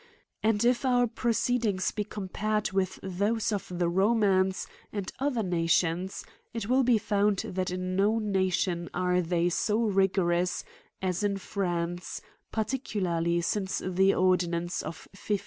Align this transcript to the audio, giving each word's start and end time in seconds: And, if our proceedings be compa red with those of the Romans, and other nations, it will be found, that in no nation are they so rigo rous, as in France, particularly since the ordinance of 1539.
And, 0.41 0.65
if 0.65 0.83
our 0.83 1.05
proceedings 1.05 1.91
be 1.91 2.03
compa 2.03 2.49
red 2.55 2.71
with 2.71 2.99
those 3.03 3.51
of 3.51 3.71
the 3.71 3.87
Romans, 3.87 4.65
and 4.91 5.11
other 5.19 5.43
nations, 5.43 6.25
it 6.55 6.67
will 6.67 6.81
be 6.81 6.97
found, 6.97 7.37
that 7.45 7.69
in 7.69 7.95
no 7.95 8.17
nation 8.17 8.89
are 8.95 9.21
they 9.21 9.47
so 9.49 9.77
rigo 9.87 10.25
rous, 10.25 10.63
as 11.03 11.23
in 11.23 11.37
France, 11.37 12.19
particularly 12.51 13.41
since 13.41 13.77
the 13.85 14.15
ordinance 14.15 14.81
of 14.81 15.05
1539. 15.13 15.39